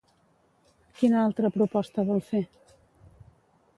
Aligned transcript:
Quina 1.01 1.19
altra 1.25 1.51
proposta 1.57 2.07
vol 2.11 2.25
fer? 2.31 2.43